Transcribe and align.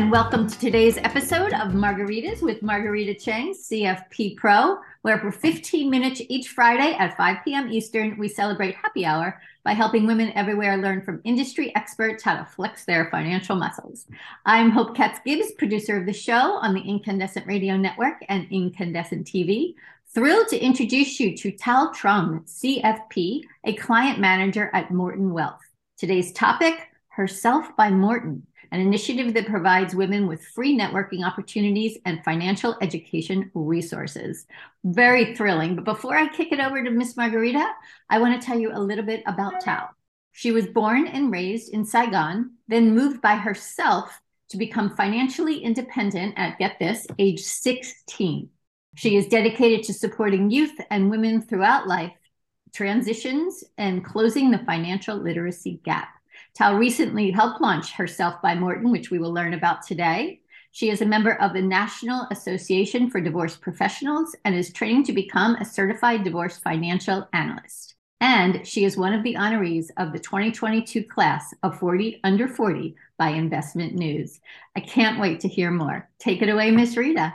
and 0.00 0.10
welcome 0.10 0.48
to 0.48 0.58
today's 0.58 0.96
episode 0.96 1.52
of 1.52 1.72
Margaritas 1.72 2.40
with 2.40 2.62
Margarita 2.62 3.12
Chang, 3.12 3.52
CFP 3.52 4.34
Pro, 4.38 4.78
where 5.02 5.18
for 5.18 5.30
15 5.30 5.90
minutes 5.90 6.22
each 6.30 6.48
Friday 6.48 6.96
at 6.98 7.18
5 7.18 7.36
p.m. 7.44 7.70
Eastern, 7.70 8.16
we 8.16 8.26
celebrate 8.26 8.74
happy 8.74 9.04
hour 9.04 9.38
by 9.62 9.74
helping 9.74 10.06
women 10.06 10.32
everywhere 10.32 10.78
learn 10.78 11.02
from 11.02 11.20
industry 11.24 11.70
experts 11.76 12.22
how 12.22 12.34
to 12.34 12.46
flex 12.46 12.86
their 12.86 13.10
financial 13.10 13.56
muscles. 13.56 14.06
I'm 14.46 14.70
Hope 14.70 14.96
Katz 14.96 15.20
Gibbs, 15.22 15.52
producer 15.52 15.98
of 15.98 16.06
the 16.06 16.14
show 16.14 16.54
on 16.54 16.72
the 16.72 16.80
Incandescent 16.80 17.46
Radio 17.46 17.76
Network 17.76 18.24
and 18.30 18.46
Incandescent 18.50 19.26
TV. 19.26 19.74
Thrilled 20.14 20.48
to 20.48 20.58
introduce 20.58 21.20
you 21.20 21.36
to 21.36 21.52
Tao 21.52 21.92
Truong, 21.94 22.48
CFP, 22.48 23.42
a 23.64 23.74
client 23.74 24.18
manager 24.18 24.70
at 24.72 24.90
Morton 24.90 25.34
Wealth. 25.34 25.60
Today's 25.98 26.32
topic 26.32 26.86
Herself 27.10 27.76
by 27.76 27.90
Morton 27.90 28.46
an 28.72 28.80
initiative 28.80 29.34
that 29.34 29.46
provides 29.46 29.94
women 29.94 30.26
with 30.26 30.44
free 30.44 30.78
networking 30.78 31.26
opportunities 31.26 31.98
and 32.04 32.24
financial 32.24 32.76
education 32.80 33.50
resources. 33.54 34.46
Very 34.84 35.34
thrilling. 35.34 35.74
But 35.74 35.84
before 35.84 36.16
I 36.16 36.28
kick 36.28 36.52
it 36.52 36.60
over 36.60 36.82
to 36.82 36.90
Miss 36.90 37.16
Margarita, 37.16 37.66
I 38.08 38.18
want 38.18 38.40
to 38.40 38.46
tell 38.46 38.58
you 38.58 38.72
a 38.72 38.78
little 38.78 39.04
bit 39.04 39.22
about 39.26 39.60
Tao. 39.60 39.88
She 40.32 40.52
was 40.52 40.66
born 40.66 41.06
and 41.06 41.32
raised 41.32 41.72
in 41.74 41.84
Saigon, 41.84 42.52
then 42.68 42.94
moved 42.94 43.20
by 43.20 43.34
herself 43.34 44.20
to 44.50 44.56
become 44.56 44.96
financially 44.96 45.58
independent 45.58 46.34
at, 46.36 46.58
get 46.58 46.78
this, 46.78 47.06
age 47.18 47.40
16. 47.40 48.48
She 48.96 49.16
is 49.16 49.28
dedicated 49.28 49.84
to 49.84 49.94
supporting 49.94 50.50
youth 50.50 50.76
and 50.90 51.10
women 51.10 51.42
throughout 51.42 51.86
life, 51.86 52.12
transitions, 52.72 53.64
and 53.78 54.04
closing 54.04 54.50
the 54.50 54.58
financial 54.58 55.16
literacy 55.16 55.80
gap. 55.84 56.08
Tao 56.54 56.76
recently 56.76 57.30
helped 57.30 57.60
launch 57.60 57.92
Herself 57.92 58.42
by 58.42 58.54
Morton, 58.54 58.90
which 58.90 59.10
we 59.10 59.18
will 59.18 59.32
learn 59.32 59.54
about 59.54 59.82
today. 59.82 60.40
She 60.72 60.90
is 60.90 61.00
a 61.00 61.06
member 61.06 61.40
of 61.40 61.52
the 61.52 61.62
National 61.62 62.26
Association 62.30 63.10
for 63.10 63.20
Divorce 63.20 63.56
Professionals 63.56 64.36
and 64.44 64.54
is 64.54 64.72
training 64.72 65.04
to 65.04 65.12
become 65.12 65.56
a 65.56 65.64
certified 65.64 66.22
divorce 66.22 66.58
financial 66.58 67.28
analyst. 67.32 67.94
And 68.20 68.66
she 68.66 68.84
is 68.84 68.96
one 68.96 69.14
of 69.14 69.22
the 69.22 69.34
honorees 69.34 69.86
of 69.96 70.12
the 70.12 70.18
2022 70.18 71.04
class 71.04 71.54
of 71.62 71.78
40 71.78 72.20
under 72.22 72.46
40 72.46 72.94
by 73.16 73.30
Investment 73.30 73.94
News. 73.94 74.40
I 74.76 74.80
can't 74.80 75.20
wait 75.20 75.40
to 75.40 75.48
hear 75.48 75.70
more. 75.70 76.08
Take 76.18 76.42
it 76.42 76.48
away, 76.48 76.70
Miss 76.70 76.96
Rita. 76.96 77.34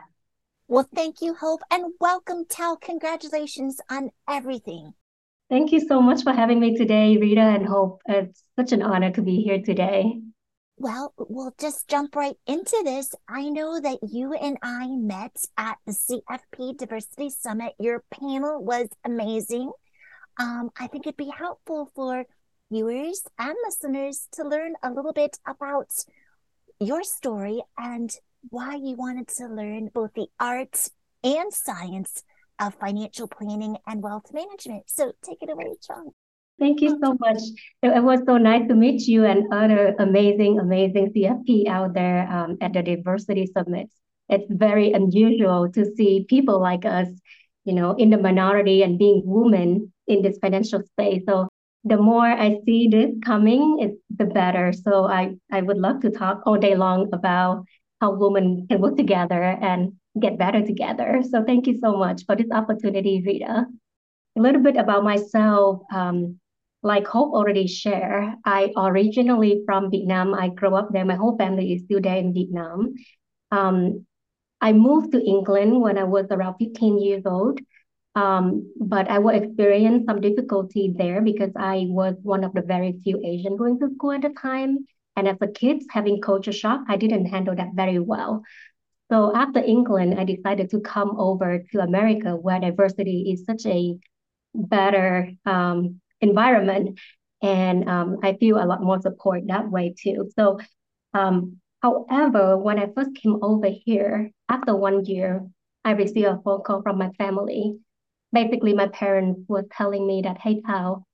Well, 0.67 0.87
thank 0.95 1.21
you, 1.21 1.33
Hope, 1.35 1.61
and 1.71 1.93
welcome, 1.99 2.45
Tao. 2.47 2.77
Congratulations 2.79 3.79
on 3.89 4.11
everything. 4.27 4.93
Thank 5.49 5.71
you 5.71 5.79
so 5.79 6.01
much 6.01 6.23
for 6.23 6.33
having 6.33 6.59
me 6.59 6.75
today, 6.75 7.17
Rita 7.17 7.41
and 7.41 7.67
Hope. 7.67 8.01
It's 8.07 8.41
such 8.57 8.71
an 8.71 8.81
honor 8.81 9.11
to 9.11 9.21
be 9.21 9.41
here 9.41 9.61
today. 9.61 10.19
Well, 10.77 11.13
we'll 11.17 11.53
just 11.59 11.87
jump 11.87 12.15
right 12.15 12.35
into 12.47 12.81
this. 12.83 13.13
I 13.29 13.49
know 13.49 13.79
that 13.79 13.99
you 14.11 14.33
and 14.33 14.57
I 14.63 14.87
met 14.87 15.37
at 15.55 15.77
the 15.85 15.93
CFP 15.93 16.77
Diversity 16.77 17.29
Summit. 17.29 17.73
Your 17.79 18.03
panel 18.11 18.63
was 18.63 18.89
amazing. 19.05 19.71
Um, 20.39 20.71
I 20.79 20.87
think 20.87 21.05
it'd 21.05 21.15
be 21.15 21.31
helpful 21.37 21.91
for 21.95 22.25
viewers 22.71 23.21
and 23.37 23.55
listeners 23.65 24.27
to 24.33 24.43
learn 24.43 24.73
a 24.81 24.91
little 24.91 25.13
bit 25.13 25.37
about 25.45 25.91
your 26.79 27.03
story 27.03 27.61
and 27.77 28.11
why 28.49 28.75
you 28.75 28.95
wanted 28.95 29.27
to 29.37 29.47
learn 29.47 29.91
both 29.93 30.13
the 30.15 30.27
arts 30.39 30.89
and 31.23 31.53
science 31.53 32.23
of 32.59 32.75
financial 32.75 33.27
planning 33.27 33.77
and 33.87 34.01
wealth 34.01 34.33
management. 34.33 34.83
So 34.87 35.13
take 35.23 35.41
it 35.41 35.49
away, 35.49 35.75
John. 35.85 36.11
Thank 36.57 36.81
you 36.81 36.97
so 37.03 37.17
much. 37.19 37.39
It 37.81 38.03
was 38.03 38.21
so 38.25 38.37
nice 38.37 38.67
to 38.69 38.75
meet 38.75 39.07
you 39.07 39.25
and 39.25 39.51
other 39.53 39.93
amazing, 39.99 40.59
amazing 40.59 41.11
CFP 41.13 41.67
out 41.67 41.93
there 41.93 42.31
um, 42.31 42.57
at 42.61 42.73
the 42.73 42.81
Diversity 42.81 43.45
Summit. 43.47 43.89
It's 44.29 44.45
very 44.49 44.93
unusual 44.93 45.69
to 45.73 45.85
see 45.95 46.25
people 46.29 46.61
like 46.61 46.85
us, 46.85 47.09
you 47.65 47.73
know, 47.73 47.93
in 47.95 48.09
the 48.09 48.17
minority 48.17 48.83
and 48.83 48.97
being 48.97 49.21
women 49.25 49.91
in 50.07 50.21
this 50.21 50.37
financial 50.39 50.81
space. 50.81 51.23
So 51.27 51.49
the 51.83 51.97
more 51.97 52.25
I 52.25 52.57
see 52.65 52.87
this 52.87 53.11
coming, 53.23 53.79
it's 53.81 54.01
the 54.15 54.25
better. 54.25 54.71
So 54.71 55.05
I, 55.05 55.35
I 55.51 55.61
would 55.61 55.77
love 55.77 56.01
to 56.01 56.09
talk 56.09 56.41
all 56.45 56.57
day 56.57 56.75
long 56.75 57.09
about 57.13 57.65
how 57.99 58.15
women 58.15 58.65
can 58.69 58.81
work 58.81 58.95
together 58.95 59.41
and 59.43 59.93
get 60.19 60.37
better 60.37 60.65
together. 60.65 61.21
So 61.29 61.43
thank 61.43 61.67
you 61.67 61.77
so 61.77 61.97
much 61.97 62.25
for 62.25 62.35
this 62.35 62.51
opportunity, 62.51 63.23
Rita. 63.25 63.65
A 64.37 64.41
little 64.41 64.61
bit 64.61 64.77
about 64.77 65.03
myself. 65.03 65.81
Um, 65.93 66.39
like 66.83 67.07
Hope 67.07 67.33
already 67.33 67.65
shared, 67.65 68.35
I 68.45 68.71
originally 68.77 69.63
from 69.65 69.89
Vietnam. 69.89 70.35
I 70.35 70.49
grew 70.49 70.75
up 70.75 70.89
there. 70.91 71.03
My 71.03 71.15
whole 71.15 71.35
family 71.35 71.73
is 71.73 71.83
still 71.83 71.99
there 71.99 72.17
in 72.17 72.31
Vietnam. 72.31 72.93
Um, 73.51 74.05
I 74.61 74.71
moved 74.71 75.11
to 75.13 75.23
England 75.23 75.81
when 75.81 75.97
I 75.97 76.03
was 76.03 76.27
around 76.29 76.57
15 76.59 76.99
years 77.01 77.23
old. 77.25 77.59
Um, 78.15 78.71
but 78.79 79.09
I 79.09 79.19
will 79.19 79.35
experience 79.35 80.05
some 80.05 80.21
difficulty 80.21 80.93
there 80.95 81.21
because 81.21 81.51
I 81.57 81.87
was 81.89 82.15
one 82.21 82.43
of 82.45 82.53
the 82.53 82.61
very 82.61 82.97
few 83.03 83.19
Asian 83.25 83.57
going 83.57 83.77
to 83.79 83.89
school 83.95 84.13
at 84.13 84.21
the 84.21 84.29
time. 84.29 84.85
And 85.17 85.27
as 85.27 85.37
a 85.41 85.47
kid, 85.47 85.83
having 85.89 86.21
culture 86.21 86.53
shock, 86.53 86.81
I 86.87 86.97
didn't 86.97 87.25
handle 87.25 87.55
that 87.55 87.73
very 87.73 87.99
well. 87.99 88.43
So 89.11 89.35
after 89.35 89.59
England, 89.59 90.19
I 90.19 90.23
decided 90.23 90.71
to 90.71 90.79
come 90.79 91.19
over 91.19 91.59
to 91.71 91.79
America 91.79 92.35
where 92.35 92.59
diversity 92.59 93.31
is 93.31 93.45
such 93.45 93.65
a 93.65 93.97
better 94.53 95.31
um, 95.45 96.01
environment. 96.21 96.99
And 97.41 97.87
um, 97.87 98.17
I 98.23 98.33
feel 98.37 98.57
a 98.57 98.65
lot 98.65 98.81
more 98.81 98.99
support 98.99 99.43
that 99.47 99.69
way 99.69 99.93
too. 99.97 100.31
So, 100.35 100.59
um, 101.13 101.57
however, 101.83 102.57
when 102.57 102.79
I 102.79 102.87
first 102.95 103.15
came 103.15 103.37
over 103.43 103.67
here, 103.69 104.31
after 104.49 104.75
one 104.75 105.05
year, 105.05 105.45
I 105.83 105.91
received 105.91 106.25
a 106.25 106.41
phone 106.43 106.63
call 106.63 106.81
from 106.81 106.97
my 106.97 107.11
family. 107.11 107.77
Basically, 108.33 108.73
my 108.73 108.87
parents 108.87 109.41
were 109.47 109.65
telling 109.71 110.07
me 110.07 110.23
that, 110.23 110.39
hey, 110.39 110.61
Tao, 110.61 111.05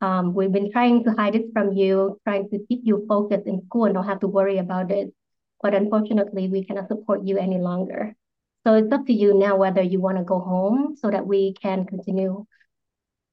um, 0.00 0.34
we've 0.34 0.50
been 0.50 0.72
trying 0.72 1.04
to 1.04 1.12
hide 1.12 1.36
it 1.36 1.52
from 1.52 1.72
you, 1.72 2.18
trying 2.26 2.48
to 2.50 2.58
keep 2.66 2.80
you 2.82 3.06
focused 3.08 3.46
in 3.46 3.64
school 3.66 3.84
and 3.84 3.94
don't 3.94 4.06
have 4.06 4.20
to 4.20 4.28
worry 4.28 4.58
about 4.58 4.90
it 4.90 5.14
but 5.62 5.74
unfortunately, 5.74 6.48
we 6.48 6.64
cannot 6.64 6.88
support 6.88 7.24
you 7.24 7.38
any 7.38 7.58
longer. 7.58 8.14
So 8.66 8.74
it's 8.74 8.92
up 8.92 9.06
to 9.06 9.12
you 9.12 9.34
now 9.34 9.56
whether 9.56 9.82
you 9.82 10.00
want 10.00 10.18
to 10.18 10.24
go 10.24 10.40
home 10.40 10.96
so 10.96 11.10
that 11.10 11.26
we 11.26 11.54
can 11.54 11.86
continue 11.86 12.46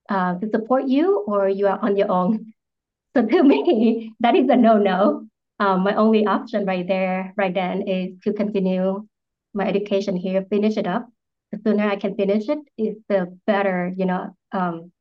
uh, 0.10 0.38
to 0.38 0.50
support 0.50 0.88
you 0.88 1.24
or 1.26 1.50
you 1.50 1.68
are 1.68 1.80
on 1.80 1.98
your 1.98 2.12
own. 2.12 2.54
So 3.16 3.24
to 3.24 3.44
me, 3.44 4.12
that 4.22 4.36
is 4.36 4.50
a 4.50 4.56
no-no. 4.56 5.28
Um, 5.60 5.84
my 5.84 5.94
only 5.94 6.26
option 6.26 6.66
right 6.66 6.88
there, 6.88 7.32
right 7.38 7.54
then, 7.54 7.88
is 7.88 8.18
to 8.24 8.34
continue 8.34 9.08
my 9.54 9.68
education 9.68 10.16
here, 10.16 10.44
finish 10.50 10.78
it 10.78 10.88
up. 10.88 11.08
The 11.52 11.60
sooner 11.64 11.88
I 11.88 11.98
can 11.98 12.16
finish 12.16 12.50
it, 12.50 12.58
is 12.76 12.96
the 13.10 13.38
better, 13.46 13.94
you 13.96 14.06
know, 14.06 14.36
um, 14.52 14.92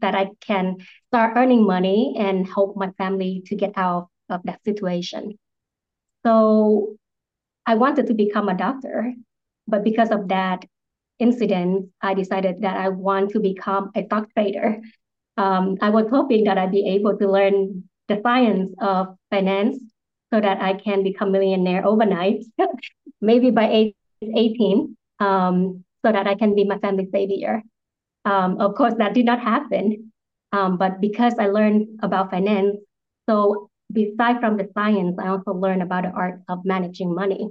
that 0.00 0.16
I 0.16 0.30
can 0.40 0.78
start 1.08 1.34
earning 1.36 1.64
money 1.64 2.16
and 2.18 2.44
help 2.44 2.76
my 2.76 2.90
family 2.98 3.42
to 3.46 3.54
get 3.54 3.74
out 3.76 4.08
of 4.28 4.42
that 4.44 4.64
situation. 4.64 5.38
So 6.24 6.96
I 7.66 7.74
wanted 7.74 8.06
to 8.08 8.14
become 8.14 8.48
a 8.48 8.56
doctor, 8.56 9.14
but 9.66 9.84
because 9.84 10.10
of 10.10 10.28
that 10.28 10.64
incident, 11.18 11.90
I 12.02 12.14
decided 12.14 12.62
that 12.62 12.76
I 12.76 12.88
want 12.88 13.30
to 13.30 13.40
become 13.40 13.90
a 13.94 14.04
stock 14.04 14.28
trader. 14.34 14.80
Um, 15.36 15.76
I 15.80 15.90
was 15.90 16.06
hoping 16.10 16.44
that 16.44 16.58
I'd 16.58 16.72
be 16.72 16.86
able 16.88 17.16
to 17.18 17.30
learn 17.30 17.84
the 18.08 18.20
science 18.22 18.74
of 18.80 19.16
finance 19.30 19.78
so 20.32 20.40
that 20.40 20.60
I 20.60 20.74
can 20.74 21.02
become 21.02 21.32
millionaire 21.32 21.86
overnight, 21.86 22.44
maybe 23.20 23.50
by 23.50 23.68
age 23.70 23.94
18, 24.22 24.96
um, 25.20 25.84
so 26.04 26.12
that 26.12 26.26
I 26.26 26.34
can 26.34 26.54
be 26.54 26.64
my 26.64 26.78
family 26.78 27.08
savior. 27.12 27.62
Um, 28.24 28.60
of 28.60 28.74
course, 28.74 28.94
that 28.98 29.14
did 29.14 29.26
not 29.26 29.40
happen. 29.40 30.12
Um, 30.52 30.76
but 30.76 31.00
because 31.00 31.34
I 31.38 31.46
learned 31.46 32.00
about 32.02 32.30
finance, 32.30 32.76
so 33.28 33.69
Besides 33.92 34.38
from 34.40 34.56
the 34.56 34.68
science, 34.74 35.16
I 35.18 35.28
also 35.28 35.52
learned 35.52 35.82
about 35.82 36.04
the 36.04 36.10
art 36.10 36.42
of 36.48 36.64
managing 36.64 37.14
money. 37.14 37.48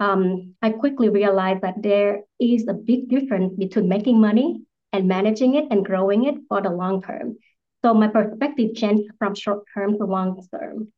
Um, 0.00 0.54
I 0.60 0.70
quickly 0.70 1.08
realized 1.08 1.62
that 1.62 1.82
there 1.82 2.22
is 2.40 2.66
a 2.66 2.74
big 2.74 3.08
difference 3.08 3.54
between 3.56 3.88
making 3.88 4.20
money 4.20 4.62
and 4.92 5.06
managing 5.06 5.54
it 5.54 5.66
and 5.70 5.84
growing 5.84 6.24
it 6.24 6.36
for 6.48 6.60
the 6.60 6.70
long 6.70 7.02
term. 7.02 7.36
So 7.84 7.94
my 7.94 8.08
perspective 8.08 8.74
changed 8.74 9.12
from 9.18 9.34
short 9.34 9.64
term 9.74 9.98
to 9.98 10.04
long 10.04 10.42
term. 10.50 10.92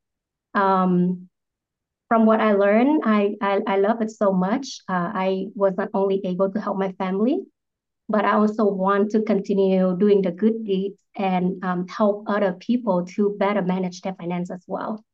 Um, 0.55 1.29
from 2.09 2.25
what 2.25 2.41
I 2.41 2.53
learned, 2.55 3.03
I, 3.05 3.35
I, 3.41 3.61
I 3.67 3.77
love 3.79 4.01
it 4.01 4.11
so 4.11 4.33
much. 4.33 4.81
Uh, 4.89 5.11
I 5.13 5.47
was 5.55 5.75
not 5.77 5.91
only 5.93 6.21
able 6.25 6.51
to 6.53 6.61
help 6.61 6.79
my 6.79 6.93
family, 6.93 7.41
but 8.09 8.25
I 8.25 8.33
also 8.35 8.65
want 8.65 9.11
to 9.13 9.23
continue 9.23 9.97
doing 9.99 10.23
the 10.23 10.31
good 10.31 10.65
deeds 10.65 11.01
and 11.17 11.63
um, 11.65 11.89
help 11.89 12.25
other 12.29 12.53
people 12.53 13.05
to 13.17 13.37
better 13.39 13.63
manage 13.63 14.01
their 14.03 14.15
finance 14.15 14.51
as 14.51 14.65
well. 14.67 15.05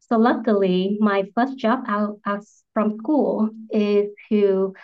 So 0.00 0.18
luckily, 0.18 0.98
my 1.00 1.24
first 1.34 1.56
job 1.56 1.84
out, 1.88 2.18
out 2.26 2.44
from 2.74 2.98
school 2.98 3.48
is 3.70 4.08
to 4.28 4.74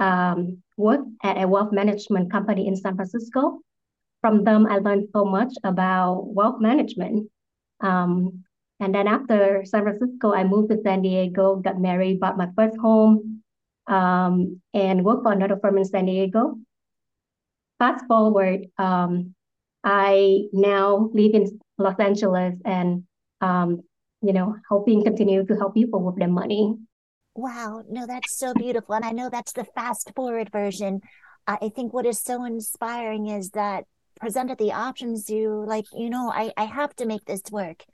um, 0.00 0.62
work 0.76 1.00
at 1.22 1.40
a 1.40 1.46
wealth 1.46 1.72
management 1.72 2.32
company 2.32 2.66
in 2.66 2.76
San 2.76 2.96
Francisco. 2.96 3.60
From 4.20 4.42
them, 4.42 4.66
I 4.66 4.78
learned 4.78 5.08
so 5.12 5.24
much 5.24 5.52
about 5.62 6.26
wealth 6.26 6.60
management. 6.60 7.30
Um, 7.80 8.44
and 8.80 8.92
then 8.92 9.06
after 9.06 9.62
San 9.64 9.82
Francisco, 9.84 10.34
I 10.34 10.42
moved 10.42 10.70
to 10.70 10.80
San 10.82 11.02
Diego, 11.02 11.56
got 11.56 11.80
married, 11.80 12.18
bought 12.18 12.36
my 12.36 12.48
first 12.56 12.76
home, 12.78 13.42
um, 13.86 14.60
and 14.72 15.04
worked 15.04 15.22
for 15.22 15.32
another 15.32 15.58
firm 15.62 15.78
in 15.78 15.84
San 15.84 16.06
Diego. 16.06 16.58
Fast 17.78 18.04
forward, 18.06 18.66
um, 18.78 19.34
I 19.82 20.44
now 20.52 21.10
live 21.12 21.34
in 21.34 21.60
Los 21.76 21.98
Angeles 21.98 22.54
and, 22.64 23.04
um, 23.40 23.82
you 24.22 24.32
know, 24.32 24.56
helping 24.68 25.04
continue 25.04 25.44
to 25.44 25.56
help 25.56 25.74
people 25.74 26.02
with 26.02 26.16
their 26.18 26.28
money. 26.28 26.74
Wow, 27.34 27.82
no, 27.88 28.06
that's 28.06 28.38
so 28.38 28.54
beautiful. 28.54 28.94
And 28.94 29.04
I 29.04 29.10
know 29.10 29.28
that's 29.28 29.52
the 29.52 29.66
fast 29.74 30.12
forward 30.14 30.50
version. 30.52 31.00
I 31.46 31.70
think 31.74 31.92
what 31.92 32.06
is 32.06 32.22
so 32.22 32.44
inspiring 32.44 33.26
is 33.26 33.50
that 33.50 33.84
presented 34.18 34.56
the 34.58 34.72
options 34.72 35.28
you 35.28 35.64
like, 35.66 35.84
you 35.92 36.08
know, 36.08 36.30
I, 36.32 36.52
I 36.56 36.64
have 36.64 36.94
to 36.96 37.06
make 37.06 37.24
this 37.24 37.42
work. 37.50 37.84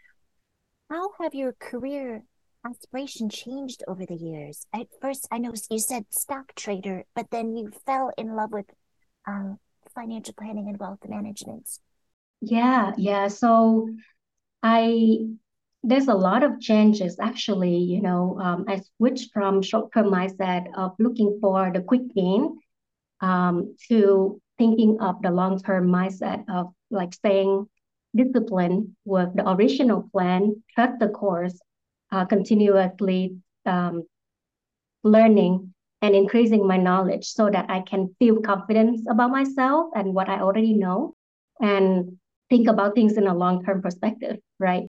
How 0.89 1.11
have 1.21 1.35
your 1.35 1.55
career 1.59 2.23
aspiration 2.65 3.31
changed 3.31 3.83
over 3.89 4.05
the 4.07 4.15
years? 4.15 4.67
At 4.73 4.89
first, 5.01 5.27
I 5.33 5.39
know 5.39 5.53
you 5.71 5.79
said 5.79 6.05
stock 6.11 6.55
trader, 6.55 7.05
but 7.17 7.31
then 7.31 7.57
you 7.57 7.73
fell 7.87 8.13
in 8.17 8.37
love 8.37 8.53
with 8.53 8.67
um, 9.27 9.59
financial 9.95 10.35
planning 10.39 10.69
and 10.69 10.79
wealth 10.79 11.01
management. 11.09 11.69
Yeah, 12.41 12.93
yeah. 12.97 13.29
So 13.29 13.89
I 14.63 15.19
there's 15.83 16.09
a 16.09 16.15
lot 16.15 16.43
of 16.43 16.61
changes 16.61 17.19
actually. 17.21 17.77
You 17.77 18.03
know, 18.03 18.39
um, 18.41 18.65
I 18.69 18.83
switched 18.97 19.33
from 19.33 19.63
short-term 19.63 20.07
mindset 20.07 20.67
of 20.77 20.93
looking 20.99 21.39
for 21.41 21.71
the 21.73 21.81
quick 21.81 22.03
gain 22.15 22.59
um, 23.21 23.77
to 23.89 24.41
thinking 24.59 24.99
of 25.01 25.23
the 25.23 25.31
long-term 25.31 25.89
mindset 25.89 26.45
of 26.49 26.73
like 26.91 27.15
staying 27.15 27.67
disciplined 28.15 28.97
with 29.05 29.35
the 29.35 29.49
original 29.49 30.09
plan, 30.13 30.63
trust 30.75 30.99
the 30.99 31.09
course, 31.09 31.59
uh, 32.13 32.25
continuously 32.25 33.37
um, 33.67 34.03
learning 35.03 35.73
and 36.03 36.15
increasing 36.15 36.67
my 36.67 36.77
knowledge 36.77 37.27
so 37.27 37.51
that 37.51 37.67
I 37.69 37.81
can 37.81 38.15
feel 38.19 38.41
confidence 38.41 39.07
about 39.09 39.31
myself 39.31 39.91
and 39.95 40.15
what 40.15 40.29
I 40.29 40.41
already 40.41 40.75
know 40.75 41.15
and 41.61 42.17
think 42.49 42.69
about 42.69 42.95
things 42.95 43.17
in 43.17 43.27
a 43.27 43.35
long-term 43.35 43.83
perspective, 43.83 44.39
right? 44.59 44.87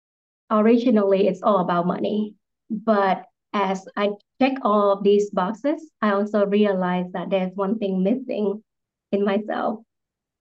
Originally, 0.50 1.26
it's 1.26 1.42
all 1.42 1.58
about 1.58 1.86
money. 1.86 2.34
But 2.70 3.24
as 3.52 3.86
I 3.96 4.10
check 4.40 4.58
all 4.62 4.92
of 4.92 5.02
these 5.02 5.30
boxes, 5.30 5.90
I 6.02 6.12
also 6.12 6.46
realize 6.46 7.06
that 7.12 7.30
there's 7.30 7.52
one 7.54 7.78
thing 7.78 8.02
missing 8.02 8.62
in 9.10 9.24
myself. 9.24 9.80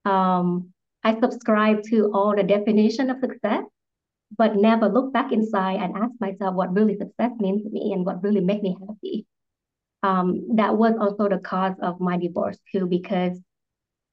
Um, 0.04 0.72
I 1.02 1.18
subscribe 1.18 1.82
to 1.84 2.10
all 2.12 2.36
the 2.36 2.42
definition 2.42 3.08
of 3.08 3.20
success, 3.20 3.64
but 4.36 4.56
never 4.56 4.88
look 4.88 5.12
back 5.12 5.32
inside 5.32 5.80
and 5.80 5.96
ask 5.96 6.12
myself 6.20 6.54
what 6.54 6.74
really 6.74 6.96
success 6.96 7.32
means 7.38 7.62
to 7.62 7.70
me 7.70 7.92
and 7.92 8.04
what 8.04 8.22
really 8.22 8.40
make 8.40 8.62
me 8.62 8.76
happy. 8.86 9.26
Um, 10.02 10.56
that 10.56 10.76
was 10.76 10.94
also 11.00 11.28
the 11.28 11.38
cause 11.38 11.74
of 11.82 12.00
my 12.00 12.16
divorce 12.16 12.58
too, 12.72 12.86
because, 12.86 13.38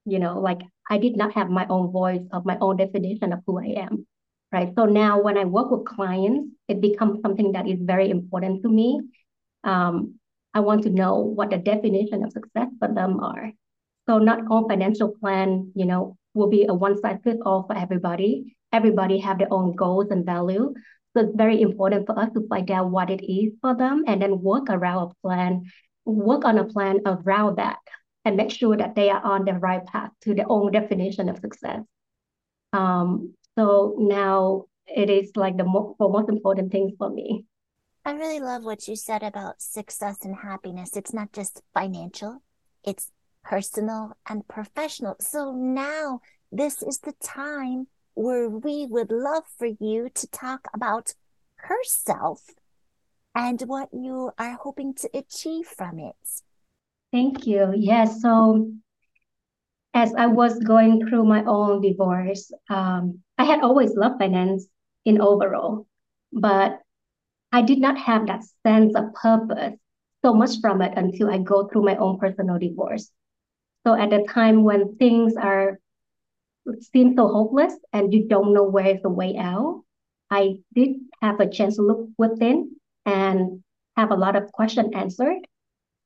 you 0.06 0.20
know, 0.20 0.40
like 0.40 0.62
I 0.90 0.98
did 0.98 1.16
not 1.16 1.34
have 1.34 1.50
my 1.50 1.68
own 1.68 1.92
voice 1.92 2.26
of 2.32 2.46
my 2.46 2.58
own 2.60 2.78
definition 2.78 3.34
of 3.34 3.42
who 3.46 3.60
I 3.60 3.82
am, 3.86 4.08
right? 4.52 4.74
So 4.76 4.86
now 4.86 5.22
when 5.22 5.38
I 5.38 5.46
work 5.46 5.70
with 5.70 5.86
clients, 5.86 6.50
it 6.68 6.82
becomes 6.82 7.22
something 7.22 7.52
that 7.52 7.68
is 7.68 7.80
very 7.82 8.10
important 8.10 8.64
to 8.64 8.70
me. 8.70 9.00
Um, 9.64 10.16
I 10.54 10.62
want 10.62 10.84
to 10.84 10.90
know 10.90 11.20
what 11.20 11.50
the 11.50 11.58
definition 11.58 12.24
of 12.24 12.32
success 12.32 12.70
for 12.80 12.88
them 12.88 13.20
are. 13.20 13.52
So 14.08 14.20
not 14.20 14.40
all 14.50 14.68
financial 14.68 15.14
plan, 15.20 15.72
you 15.76 15.86
know, 15.86 16.18
will 16.34 16.50
be 16.50 16.66
a 16.66 16.74
one 16.74 17.00
size 17.00 17.20
fits 17.24 17.42
all 17.46 17.64
for 17.64 17.76
everybody. 17.78 18.56
Everybody 18.72 19.20
have 19.20 19.38
their 19.38 19.52
own 19.52 19.76
goals 19.76 20.08
and 20.12 20.26
value. 20.26 20.74
So 21.16 21.24
it's 21.24 21.36
very 21.36 21.62
important 21.62 22.06
for 22.06 22.20
us 22.20 22.30
to 22.34 22.46
find 22.50 22.70
out 22.70 22.92
what 22.92 23.10
it 23.10 23.24
is 23.24 23.54
for 23.62 23.74
them 23.74 24.04
and 24.06 24.22
then 24.22 24.42
work 24.42 24.66
around 24.70 25.12
a 25.12 25.28
plan, 25.28 25.64
work 26.04 26.44
on 26.44 26.58
a 26.58 26.66
plan 26.66 27.00
around 27.06 27.58
that 27.58 27.80
and 28.26 28.36
make 28.36 28.52
sure 28.52 28.76
that 28.76 28.96
they 28.96 29.10
are 29.10 29.24
on 29.24 29.46
the 29.46 29.54
right 29.54 29.86
path 29.86 30.12
to 30.22 30.34
their 30.34 30.46
own 30.50 30.74
definition 30.74 31.30
of 31.30 31.38
success. 31.38 31.80
Um, 32.74 33.34
so 33.58 33.96
now 33.98 34.66
it 34.88 35.10
is 35.10 35.32
like 35.36 35.56
the 35.56 35.64
mo- 35.64 35.96
most 36.00 36.28
important 36.28 36.74
thing 36.74 36.96
for 36.98 37.10
me. 37.10 37.46
I 38.04 38.12
really 38.12 38.42
love 38.42 38.66
what 38.66 38.88
you 38.88 38.98
said 38.98 39.24
about 39.24 39.62
success 39.62 40.26
and 40.26 40.36
happiness. 40.36 40.98
It's 40.98 41.14
not 41.14 41.32
just 41.32 41.62
financial, 41.74 42.44
it's 42.84 43.12
personal 43.44 44.18
and 44.28 44.46
professional. 44.48 45.16
So 45.22 45.54
now 45.54 46.20
this 46.52 46.84
is 46.84 47.00
the 47.00 47.14
time 47.24 47.88
where 48.16 48.50
we 48.50 48.86
would 48.86 49.12
love 49.12 49.44
for 49.58 49.68
you 49.68 50.10
to 50.16 50.28
talk 50.28 50.68
about 50.74 51.14
herself 51.58 52.42
and 53.36 53.62
what 53.62 53.90
you 53.92 54.32
are 54.38 54.58
hoping 54.62 54.94
to 54.96 55.10
achieve 55.14 55.68
from 55.68 56.00
it. 56.00 56.16
Thank 57.12 57.46
you. 57.46 57.74
Yes. 57.76 58.22
So, 58.22 58.72
as 59.94 60.14
I 60.16 60.28
was 60.28 60.60
going 60.60 61.08
through 61.08 61.26
my 61.26 61.44
own 61.46 61.82
divorce, 61.82 62.52
um, 62.70 63.20
I 63.38 63.46
had 63.46 63.62
always 63.62 63.96
loved 63.96 64.20
finance 64.20 64.68
in 65.06 65.22
overall, 65.22 65.88
but 66.34 66.82
I 67.52 67.62
did 67.62 67.80
not 67.80 67.98
have 67.98 68.28
that 68.28 68.44
sense 68.66 68.96
of 68.96 69.14
purpose 69.14 69.78
so 70.24 70.34
much 70.34 70.60
from 70.60 70.82
it 70.82 70.94
until 70.98 71.30
I 71.30 71.38
go 71.38 71.68
through 71.68 71.84
my 71.84 71.96
own 71.98 72.18
personal 72.18 72.58
divorce. 72.58 73.12
So 73.86 73.94
at 73.94 74.10
the 74.10 74.26
time 74.28 74.64
when 74.64 74.96
things 74.98 75.36
are 75.38 75.80
seem 76.82 77.16
so 77.16 77.28
hopeless 77.28 77.74
and 77.94 78.14
you 78.14 78.28
don't 78.28 78.54
know 78.54 78.64
where 78.64 78.88
is 78.88 79.02
the 79.02 79.10
way 79.10 79.38
out, 79.38 79.84
I 80.30 80.58
did 80.74 80.98
have 81.22 81.40
a 81.40 81.50
chance 81.50 81.76
to 81.76 81.84
look 81.84 82.10
within 82.18 82.76
and 83.06 83.64
have 83.96 84.12
a 84.12 84.16
lot 84.16 84.36
of 84.36 84.52
questions 84.52 84.90
answered. 84.94 85.48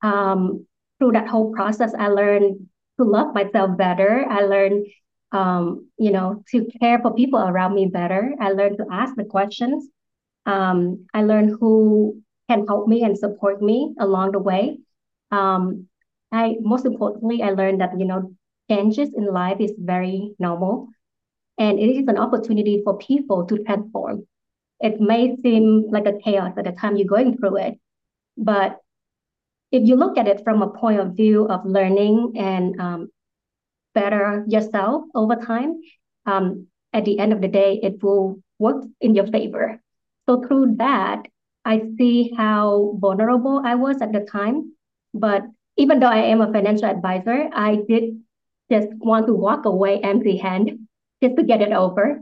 Um, 0.02 0.66
through 1.00 1.14
that 1.14 1.28
whole 1.28 1.52
process, 1.54 1.94
I 1.98 2.08
learned 2.08 2.68
to 2.98 3.06
love 3.06 3.34
myself 3.34 3.78
better. 3.78 4.26
I 4.30 4.42
learned, 4.42 4.88
um, 5.32 5.90
you 5.98 6.12
know, 6.12 6.44
to 6.52 6.68
care 6.80 7.00
for 7.00 7.14
people 7.14 7.40
around 7.40 7.76
me 7.76 7.86
better. 7.88 8.36
I 8.40 8.52
learned 8.52 8.78
to 8.78 8.86
ask 8.92 9.16
the 9.16 9.24
questions. 9.24 9.88
Um, 10.46 11.06
I 11.14 11.24
learned 11.24 11.58
who 11.60 12.22
can 12.50 12.66
help 12.68 12.88
me 12.88 13.04
and 13.04 13.18
support 13.18 13.62
me 13.62 13.94
along 14.00 14.34
the 14.34 14.40
way. 14.40 14.80
Um, 15.32 15.88
I 16.32 16.58
most 16.62 16.86
importantly, 16.86 17.42
I 17.42 17.52
learned 17.52 17.82
that 17.82 17.98
you 17.98 18.06
know 18.06 18.34
changes 18.70 19.10
in 19.16 19.26
life 19.26 19.58
is 19.60 19.74
very 19.78 20.36
normal, 20.40 20.90
and 21.58 21.80
it 21.80 21.90
is 21.90 22.08
an 22.08 22.18
opportunity 22.18 22.82
for 22.84 22.98
people 22.98 23.46
to 23.46 23.64
transform. 23.64 24.28
It 24.80 25.02
may 25.02 25.36
seem 25.44 25.90
like 25.90 26.06
a 26.06 26.18
chaos 26.24 26.54
at 26.58 26.66
the 26.66 26.72
time 26.72 26.96
you're 26.96 27.08
going 27.08 27.38
through 27.38 27.58
it, 27.58 27.80
but 28.38 28.80
if 29.72 29.88
you 29.88 29.96
look 29.96 30.18
at 30.18 30.28
it 30.28 30.44
from 30.44 30.62
a 30.62 30.70
point 30.70 31.00
of 31.00 31.16
view 31.16 31.48
of 31.48 31.66
learning 31.66 32.34
and 32.38 32.80
um, 32.80 33.12
better 33.94 34.46
yourself 34.48 35.04
over 35.14 35.36
time, 35.36 35.82
um, 36.26 36.68
at 36.94 37.06
the 37.06 37.20
end 37.20 37.34
of 37.34 37.42
the 37.42 37.48
day, 37.48 37.80
it 37.84 38.02
will 38.02 38.42
work 38.58 38.84
in 39.02 39.14
your 39.14 39.28
favor. 39.28 39.82
So 40.28 40.42
through 40.42 40.76
that, 40.78 41.28
I 41.66 41.84
see 41.98 42.34
how 42.36 42.98
vulnerable 43.00 43.62
I 43.64 43.76
was 43.76 44.02
at 44.02 44.12
the 44.12 44.22
time, 44.22 44.74
but 45.14 45.44
even 45.78 46.00
though 46.00 46.08
I 46.08 46.24
am 46.34 46.42
a 46.42 46.52
financial 46.52 46.86
advisor, 46.86 47.50
I 47.54 47.84
did 47.88 48.20
just 48.72 48.88
want 48.98 49.28
to 49.28 49.34
walk 49.34 49.66
away 49.66 50.00
empty 50.02 50.38
hand 50.38 50.88
just 51.22 51.36
to 51.38 51.44
get 51.44 51.62
it 51.62 51.72
over, 51.72 52.22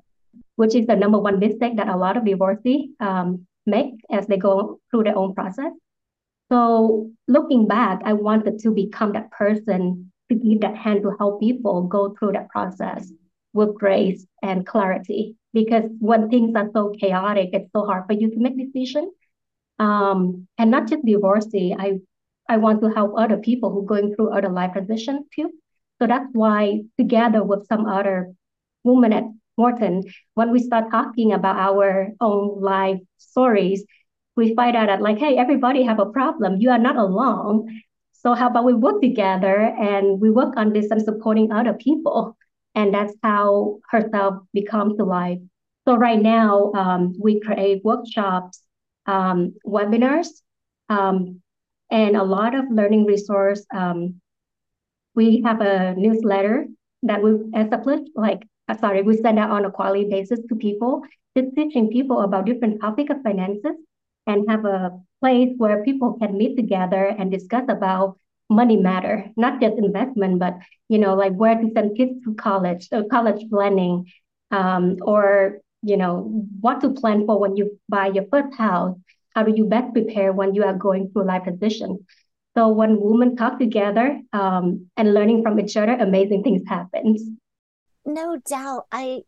which 0.55 0.75
is 0.75 0.87
the 0.87 0.95
number 0.95 1.19
one 1.19 1.39
mistake 1.39 1.77
that 1.77 1.89
a 1.89 1.97
lot 1.97 2.17
of 2.17 2.25
divorcees 2.25 2.89
um, 2.99 3.45
make 3.65 3.93
as 4.09 4.27
they 4.27 4.37
go 4.37 4.79
through 4.89 5.03
their 5.03 5.17
own 5.17 5.33
process. 5.33 5.71
So 6.51 7.11
looking 7.27 7.67
back, 7.67 8.01
I 8.05 8.13
wanted 8.13 8.59
to 8.59 8.71
become 8.71 9.13
that 9.13 9.31
person 9.31 10.11
to 10.29 10.35
give 10.35 10.61
that 10.61 10.75
hand 10.75 11.03
to 11.03 11.11
help 11.17 11.39
people 11.41 11.83
go 11.83 12.15
through 12.17 12.33
that 12.33 12.49
process 12.49 13.11
with 13.53 13.75
grace 13.75 14.25
and 14.41 14.65
clarity. 14.65 15.35
Because 15.53 15.89
when 15.99 16.29
things 16.29 16.55
are 16.55 16.69
so 16.73 16.93
chaotic, 16.99 17.49
it's 17.53 17.71
so 17.73 17.85
hard 17.85 18.05
for 18.05 18.13
you 18.13 18.29
to 18.29 18.39
make 18.39 18.57
decisions. 18.57 19.13
Um, 19.79 20.47
and 20.57 20.71
not 20.71 20.87
just 20.87 21.05
divorcee, 21.05 21.75
I 21.77 21.99
I 22.49 22.57
want 22.57 22.81
to 22.81 22.89
help 22.89 23.13
other 23.17 23.37
people 23.37 23.71
who 23.71 23.81
are 23.81 23.85
going 23.85 24.15
through 24.15 24.29
other 24.29 24.49
life 24.49 24.71
transitions 24.73 25.25
too. 25.35 25.51
So 25.99 26.07
that's 26.07 26.29
why 26.33 26.81
together 26.97 27.43
with 27.43 27.67
some 27.67 27.85
other 27.85 28.33
women 28.83 29.13
at 29.13 29.23
Morton, 29.57 30.03
when 30.35 30.51
we 30.51 30.59
start 30.59 30.91
talking 30.91 31.33
about 31.33 31.57
our 31.57 32.09
own 32.21 32.61
life 32.61 32.99
stories, 33.17 33.83
we 34.35 34.53
find 34.53 34.77
out 34.77 34.87
that 34.87 35.01
like, 35.01 35.17
hey, 35.17 35.37
everybody 35.37 35.83
have 35.83 35.99
a 35.99 36.05
problem. 36.05 36.57
You 36.61 36.69
are 36.69 36.77
not 36.77 36.95
alone. 36.95 37.81
So 38.13 38.33
how 38.33 38.47
about 38.49 38.65
we 38.65 38.73
work 38.73 39.01
together 39.01 39.57
and 39.57 40.21
we 40.21 40.29
work 40.29 40.55
on 40.57 40.73
this 40.73 40.91
and 40.91 41.01
supporting 41.01 41.51
other 41.51 41.73
people. 41.73 42.37
And 42.75 42.93
that's 42.93 43.13
how 43.23 43.79
herself 43.89 44.35
becomes 44.53 44.99
alive. 44.99 45.39
So 45.87 45.95
right 45.95 46.21
now, 46.21 46.71
um, 46.73 47.15
we 47.19 47.39
create 47.39 47.83
workshops, 47.83 48.61
um, 49.07 49.55
webinars, 49.65 50.27
um, 50.89 51.41
and 51.89 52.15
a 52.15 52.23
lot 52.23 52.53
of 52.53 52.65
learning 52.69 53.05
resource. 53.05 53.65
We 55.17 55.41
have 55.45 55.61
a 55.61 55.95
newsletter 55.97 56.67
that 57.03 57.21
we 57.23 57.31
established 57.55 58.11
like 58.15 58.47
uh, 58.69 58.77
sorry, 58.77 59.01
we 59.01 59.17
send 59.17 59.39
out 59.39 59.51
on 59.51 59.65
a 59.65 59.71
quality 59.71 60.07
basis 60.09 60.39
to 60.49 60.55
people, 60.55 61.01
just 61.37 61.55
teaching 61.55 61.89
people 61.89 62.21
about 62.21 62.45
different 62.45 62.81
topics 62.81 63.11
of 63.11 63.23
finances 63.23 63.75
and 64.27 64.49
have 64.49 64.65
a 64.65 64.91
place 65.21 65.53
where 65.57 65.83
people 65.83 66.13
can 66.19 66.37
meet 66.37 66.55
together 66.55 67.05
and 67.17 67.31
discuss 67.31 67.65
about 67.69 68.17
money 68.49 68.77
matter, 68.77 69.25
not 69.37 69.61
just 69.61 69.77
investment, 69.77 70.39
but 70.39 70.57
you 70.89 70.97
know, 70.99 71.15
like 71.15 71.33
where 71.33 71.55
to 71.55 71.69
send 71.73 71.97
kids 71.97 72.13
to 72.25 72.33
college, 72.35 72.87
so 72.89 73.03
college 73.05 73.49
planning, 73.49 74.05
um, 74.51 74.97
or 75.01 75.59
you 75.81 75.97
know, 75.97 76.45
what 76.61 76.81
to 76.81 76.89
plan 76.91 77.25
for 77.25 77.39
when 77.39 77.55
you 77.55 77.79
buy 77.89 78.07
your 78.07 78.25
first 78.31 78.55
house. 78.57 78.97
How 79.35 79.43
do 79.43 79.53
you 79.55 79.65
best 79.65 79.93
prepare 79.93 80.33
when 80.33 80.55
you 80.55 80.63
are 80.63 80.73
going 80.73 81.09
through 81.11 81.25
life 81.25 81.43
transition? 81.43 82.05
So 82.57 82.69
when 82.69 82.99
women 82.99 83.35
talk 83.35 83.59
together 83.59 84.19
um, 84.33 84.87
and 84.97 85.13
learning 85.13 85.43
from 85.43 85.59
each 85.59 85.77
other, 85.77 85.91
amazing 85.91 86.41
things 86.41 86.63
happen. 86.67 87.37
No 88.03 88.39
doubt. 88.49 88.85
I 88.91 89.19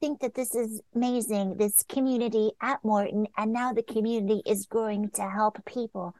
think 0.00 0.20
that 0.20 0.34
this 0.34 0.54
is 0.54 0.80
amazing, 0.94 1.56
this 1.56 1.82
community 1.88 2.52
at 2.62 2.78
Morton, 2.84 3.26
and 3.36 3.52
now 3.52 3.72
the 3.72 3.82
community 3.82 4.42
is 4.46 4.66
growing 4.66 5.10
to 5.14 5.28
help 5.28 5.64
people. 5.66 6.14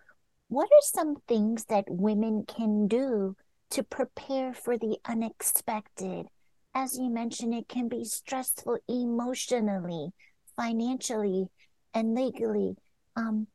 What 0.49 0.64
are 0.64 0.82
some 0.82 1.14
things 1.28 1.66
that 1.66 1.84
women 1.88 2.44
can 2.44 2.88
do 2.88 3.37
to 3.70 3.84
prepare 3.84 4.52
for 4.52 4.76
the 4.76 4.96
unexpected? 5.04 6.26
As 6.75 6.99
you 6.99 7.08
mentioned, 7.08 7.54
it 7.54 7.68
can 7.68 7.88
be 7.88 8.02
stressful 8.02 8.78
emotionally, 8.88 10.08
financially, 10.56 11.46
and 11.94 12.16
legally. 12.16 12.75
Um, 13.14 13.46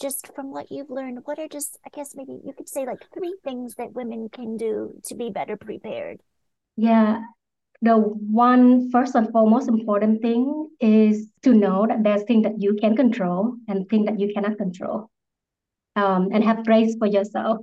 just 0.00 0.34
from 0.34 0.50
what 0.50 0.70
you've 0.70 0.90
learned, 0.90 1.20
what 1.24 1.38
are 1.38 1.48
just, 1.48 1.78
I 1.84 1.90
guess 1.90 2.14
maybe 2.14 2.38
you 2.44 2.52
could 2.52 2.68
say 2.68 2.84
like 2.84 3.04
three 3.14 3.34
things 3.44 3.74
that 3.76 3.94
women 3.94 4.28
can 4.28 4.56
do 4.56 4.92
to 5.06 5.14
be 5.14 5.30
better 5.30 5.56
prepared? 5.56 6.20
Yeah, 6.76 7.22
the 7.82 7.96
one 7.96 8.90
first 8.90 9.14
and 9.14 9.30
foremost 9.30 9.68
important 9.68 10.22
thing 10.22 10.68
is 10.80 11.28
to 11.42 11.52
know 11.52 11.86
that 11.86 12.02
there's 12.02 12.24
things 12.24 12.44
that 12.44 12.60
you 12.60 12.74
can 12.74 12.96
control 12.96 13.56
and 13.68 13.88
things 13.88 14.06
that 14.06 14.20
you 14.20 14.32
cannot 14.32 14.58
control. 14.58 15.10
Um, 15.94 16.28
and 16.30 16.44
have 16.44 16.66
grace 16.66 16.94
for 16.98 17.06
yourself. 17.06 17.58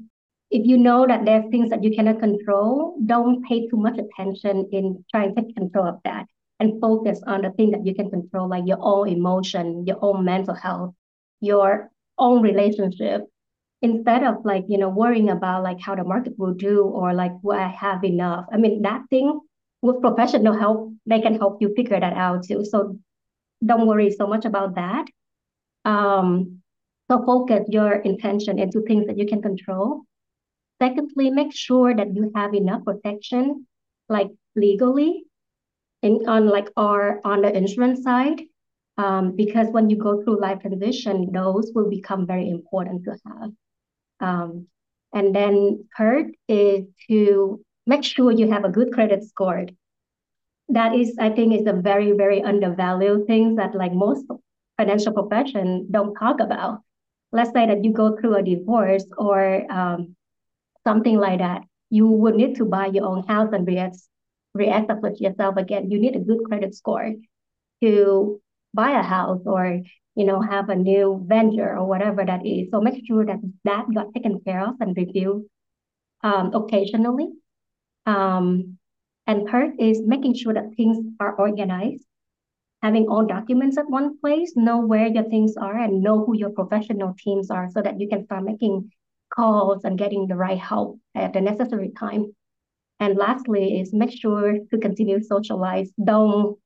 If 0.49 0.65
you 0.65 0.77
know 0.77 1.05
that 1.05 1.23
there's 1.23 1.45
things 1.51 1.69
that 1.69 1.83
you 1.83 1.95
cannot 1.95 2.19
control, 2.19 2.97
don't 3.05 3.43
pay 3.45 3.67
too 3.67 3.77
much 3.77 3.99
attention 3.99 4.69
in 4.71 5.05
trying 5.11 5.35
to 5.35 5.41
take 5.41 5.55
control 5.55 5.87
of 5.87 5.99
that 6.03 6.25
and 6.59 6.81
focus 6.81 7.21
on 7.27 7.43
the 7.43 7.51
thing 7.51 7.69
that 7.71 7.85
you 7.85 7.93
can 7.93 8.09
control, 8.09 8.49
like 8.49 8.63
your 8.65 8.79
own 8.81 9.07
emotion, 9.07 9.85
your 9.85 9.97
own 10.01 10.25
mental 10.25 10.55
health, 10.55 10.95
your 11.41 11.91
own 12.17 12.41
relationship 12.41 13.23
instead 13.81 14.23
of 14.23 14.45
like 14.45 14.63
you 14.69 14.77
know 14.77 14.89
worrying 14.89 15.29
about 15.29 15.63
like 15.63 15.79
how 15.79 15.93
the 15.93 16.03
market 16.03 16.33
will 16.37 16.53
do 16.53 16.83
or 16.83 17.13
like 17.13 17.33
will 17.43 17.57
i 17.57 17.67
have 17.67 18.03
enough. 18.03 18.45
I 18.51 18.57
mean 18.57 18.81
that 18.83 19.03
thing 19.09 19.39
with 19.81 20.01
professional 20.01 20.57
help 20.57 20.93
they 21.05 21.19
can 21.19 21.37
help 21.37 21.61
you 21.61 21.73
figure 21.75 21.99
that 21.99 22.13
out 22.13 22.45
too. 22.45 22.63
So 22.65 22.97
don't 23.65 23.87
worry 23.87 24.11
so 24.11 24.27
much 24.27 24.45
about 24.45 24.75
that. 24.75 25.05
Um 25.85 26.59
so 27.11 27.25
focus 27.25 27.67
your 27.67 27.93
intention 27.93 28.57
into 28.57 28.81
things 28.81 29.07
that 29.07 29.17
you 29.17 29.27
can 29.27 29.41
control. 29.41 30.03
Secondly 30.81 31.29
make 31.29 31.53
sure 31.53 31.93
that 31.93 32.15
you 32.15 32.31
have 32.35 32.53
enough 32.53 32.85
protection 32.85 33.67
like 34.07 34.31
legally 34.55 35.25
in 36.01 36.27
on 36.27 36.47
like 36.47 36.69
or 36.77 37.19
on 37.25 37.41
the 37.41 37.55
insurance 37.55 38.03
side 38.03 38.41
um, 38.97 39.35
because 39.35 39.67
when 39.71 39.89
you 39.89 39.97
go 39.97 40.23
through 40.23 40.39
life 40.39 40.61
transition, 40.61 41.31
those 41.31 41.71
will 41.73 41.89
become 41.89 42.27
very 42.27 42.49
important 42.49 43.05
to 43.05 43.17
have. 43.25 43.51
Um, 44.19 44.67
and 45.13 45.35
then 45.35 45.85
third 45.97 46.31
is 46.47 46.85
to 47.09 47.63
make 47.85 48.03
sure 48.03 48.31
you 48.31 48.51
have 48.51 48.65
a 48.65 48.69
good 48.69 48.93
credit 48.93 49.23
score. 49.23 49.65
That 50.69 50.95
is, 50.95 51.15
I 51.19 51.29
think, 51.29 51.53
is 51.53 51.67
a 51.67 51.73
very, 51.73 52.13
very 52.13 52.41
undervalued 52.41 53.27
thing 53.27 53.55
that 53.55 53.75
like 53.75 53.93
most 53.93 54.25
financial 54.77 55.13
profession 55.13 55.87
don't 55.91 56.15
talk 56.15 56.39
about. 56.39 56.79
Let's 57.31 57.51
say 57.51 57.65
that 57.65 57.83
you 57.83 57.91
go 57.91 58.15
through 58.15 58.35
a 58.35 58.43
divorce 58.43 59.05
or 59.17 59.71
um, 59.71 60.15
something 60.85 61.17
like 61.17 61.39
that. 61.39 61.63
You 61.89 62.07
would 62.07 62.35
need 62.35 62.55
to 62.57 62.65
buy 62.65 62.87
your 62.87 63.05
own 63.05 63.23
house 63.27 63.49
and 63.53 63.67
reestablish 64.53 65.19
yourself 65.19 65.57
again. 65.57 65.91
You 65.91 65.99
need 65.99 66.15
a 66.15 66.19
good 66.19 66.43
credit 66.45 66.73
score 66.75 67.13
to 67.81 68.41
buy 68.73 68.99
a 68.99 69.03
house 69.03 69.41
or 69.45 69.81
you 70.15 70.25
know 70.25 70.41
have 70.41 70.69
a 70.69 70.75
new 70.75 71.23
venture 71.27 71.77
or 71.77 71.85
whatever 71.85 72.25
that 72.25 72.45
is. 72.45 72.69
So 72.71 72.81
make 72.81 73.05
sure 73.05 73.25
that 73.25 73.39
that 73.63 73.85
got 73.93 74.13
taken 74.13 74.39
care 74.45 74.67
of 74.67 74.75
and 74.79 74.95
reviewed 74.95 75.43
um, 76.23 76.51
occasionally. 76.53 77.29
Um, 78.05 78.77
and 79.27 79.47
third 79.47 79.75
is 79.79 80.01
making 80.05 80.35
sure 80.35 80.53
that 80.53 80.75
things 80.75 80.97
are 81.19 81.35
organized. 81.35 82.05
Having 82.81 83.07
all 83.07 83.25
documents 83.25 83.77
at 83.77 83.89
one 83.89 84.19
place 84.19 84.53
know 84.57 84.79
where 84.79 85.07
your 85.07 85.23
things 85.23 85.55
are 85.55 85.79
and 85.79 86.03
know 86.03 86.25
who 86.25 86.35
your 86.35 86.49
professional 86.49 87.15
teams 87.17 87.49
are 87.49 87.69
so 87.71 87.81
that 87.81 87.99
you 87.99 88.09
can 88.09 88.25
start 88.25 88.43
making 88.43 88.91
calls 89.33 89.85
and 89.85 89.97
getting 89.97 90.27
the 90.27 90.35
right 90.35 90.59
help 90.59 90.99
at 91.15 91.31
the 91.31 91.39
necessary 91.39 91.91
time. 91.97 92.35
And 92.99 93.17
lastly 93.17 93.79
is 93.79 93.93
make 93.93 94.11
sure 94.11 94.57
to 94.71 94.77
continue 94.77 95.21
socialize. 95.21 95.91
Don't 96.03 96.57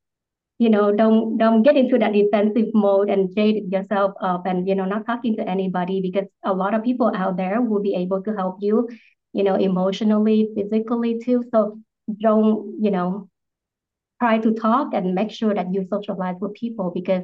you 0.59 0.69
know 0.69 0.91
don't 0.91 1.37
don't 1.37 1.63
get 1.63 1.77
into 1.77 1.97
that 1.99 2.13
defensive 2.13 2.69
mode 2.73 3.09
and 3.09 3.33
jade 3.35 3.71
yourself 3.71 4.13
up 4.21 4.45
and 4.45 4.67
you 4.67 4.75
know 4.75 4.85
not 4.85 5.05
talking 5.05 5.35
to 5.35 5.47
anybody 5.47 6.01
because 6.01 6.27
a 6.43 6.53
lot 6.53 6.73
of 6.73 6.83
people 6.83 7.11
out 7.15 7.37
there 7.37 7.61
will 7.61 7.81
be 7.81 7.95
able 7.95 8.23
to 8.23 8.33
help 8.33 8.57
you 8.59 8.87
you 9.33 9.43
know 9.43 9.55
emotionally 9.55 10.49
physically 10.55 11.19
too. 11.19 11.43
So 11.51 11.79
don't 12.19 12.81
you 12.81 12.91
know 12.91 13.29
try 14.19 14.39
to 14.39 14.53
talk 14.53 14.93
and 14.93 15.13
make 15.13 15.31
sure 15.31 15.53
that 15.53 15.73
you 15.73 15.85
socialize 15.91 16.37
with 16.39 16.55
people 16.55 16.91
because 16.93 17.23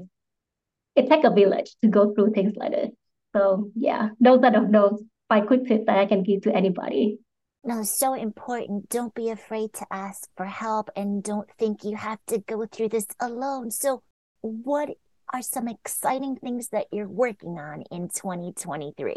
it 0.95 1.09
takes 1.09 1.25
a 1.25 1.31
village 1.31 1.75
to 1.81 1.87
go 1.87 2.13
through 2.13 2.31
things 2.33 2.53
like 2.55 2.71
this. 2.71 2.91
So 3.35 3.71
yeah 3.75 4.09
those 4.19 4.43
are 4.43 4.51
the, 4.51 4.67
those 4.69 5.03
five 5.29 5.47
quick 5.47 5.65
tips 5.65 5.85
that 5.87 5.97
i 5.97 6.05
can 6.05 6.21
give 6.21 6.41
to 6.41 6.55
anybody 6.55 7.17
no, 7.63 7.83
so 7.83 8.13
important. 8.13 8.89
Don't 8.89 9.13
be 9.13 9.29
afraid 9.29 9.73
to 9.73 9.85
ask 9.91 10.29
for 10.35 10.45
help 10.45 10.89
and 10.95 11.23
don't 11.23 11.49
think 11.57 11.83
you 11.83 11.95
have 11.95 12.19
to 12.27 12.39
go 12.39 12.65
through 12.65 12.89
this 12.89 13.07
alone. 13.21 13.71
So, 13.71 14.03
what 14.41 14.89
are 15.31 15.41
some 15.41 15.69
exciting 15.69 16.35
things 16.35 16.69
that 16.69 16.87
you're 16.91 17.07
working 17.07 17.57
on 17.59 17.83
in 17.89 18.09
2023? 18.09 19.15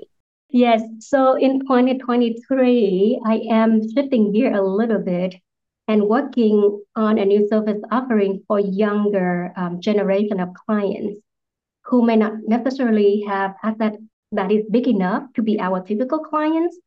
Yes, 0.50 0.80
so 1.00 1.34
in 1.34 1.60
2023, 1.60 3.20
I 3.26 3.34
am 3.50 3.80
shifting 3.92 4.32
gear 4.32 4.54
a 4.54 4.62
little 4.62 5.00
bit 5.00 5.34
and 5.88 6.08
working 6.08 6.80
on 6.94 7.18
a 7.18 7.24
new 7.24 7.48
service 7.48 7.80
offering 7.90 8.42
for 8.46 8.60
younger 8.60 9.52
um, 9.56 9.80
generation 9.80 10.38
of 10.38 10.54
clients 10.54 11.18
who 11.84 12.04
may 12.04 12.16
not 12.16 12.34
necessarily 12.46 13.24
have 13.26 13.54
asset 13.62 13.96
that 14.32 14.52
is 14.52 14.64
big 14.70 14.88
enough 14.88 15.24
to 15.34 15.42
be 15.42 15.58
our 15.58 15.82
typical 15.82 16.20
clients, 16.20 16.78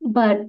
but 0.00 0.40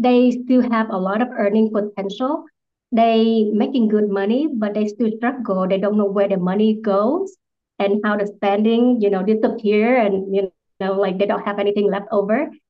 they 0.00 0.32
still 0.32 0.62
have 0.72 0.90
a 0.90 0.98
lot 0.98 1.22
of 1.22 1.28
earning 1.38 1.70
potential. 1.72 2.44
They 2.92 3.50
making 3.54 3.88
good 3.88 4.08
money, 4.10 4.48
but 4.52 4.74
they 4.74 4.88
still 4.88 5.10
struggle. 5.18 5.68
They 5.68 5.78
don't 5.78 5.98
know 5.98 6.10
where 6.10 6.28
the 6.28 6.38
money 6.38 6.74
goes 6.80 7.36
and 7.78 8.00
how 8.04 8.16
the 8.16 8.26
spending, 8.26 9.00
you 9.00 9.10
know, 9.10 9.22
disappear 9.24 9.96
and 9.96 10.34
you 10.34 10.42
know, 10.42 10.62
like 10.62 10.88
they 10.88 10.98
don't 10.98 11.12
have 11.14 11.28
anything 11.28 11.60
left 11.60 11.78
over. 11.82 12.22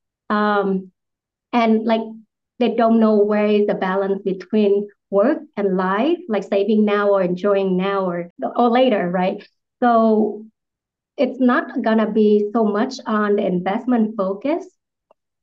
Um, 0.02 0.68
and 1.52 1.84
like 1.84 2.02
they 2.58 2.74
don't 2.74 3.00
know 3.00 3.16
where 3.16 3.46
is 3.46 3.66
the 3.66 3.74
balance 3.74 4.22
between 4.22 4.88
work 5.10 5.38
and 5.56 5.76
life, 5.76 6.18
like 6.28 6.44
saving 6.44 6.84
now 6.84 7.10
or 7.10 7.22
enjoying 7.22 7.76
now 7.76 8.04
or 8.06 8.30
or 8.56 8.68
later, 8.70 9.10
right? 9.10 9.46
So 9.82 10.44
it's 11.16 11.40
not 11.40 11.82
gonna 11.82 12.10
be 12.10 12.50
so 12.52 12.64
much 12.64 12.94
on 13.06 13.36
the 13.36 13.46
investment 13.46 14.16
focus 14.16 14.66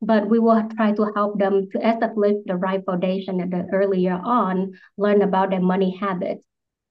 but 0.01 0.29
we 0.29 0.39
will 0.39 0.61
try 0.75 0.91
to 0.91 1.11
help 1.15 1.39
them 1.39 1.69
to 1.71 1.77
establish 1.87 2.35
the 2.45 2.55
right 2.55 2.83
foundation 2.85 3.41
at 3.41 3.49
the 3.49 3.67
earlier 3.73 4.19
on, 4.23 4.73
learn 4.97 5.21
about 5.21 5.49
their 5.49 5.61
money 5.61 5.95
habits, 5.97 6.43